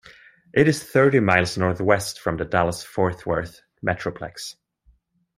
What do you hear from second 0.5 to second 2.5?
It is thirty miles northwest from the